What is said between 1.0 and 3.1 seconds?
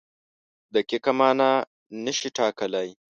مانا نشي ټاکلی.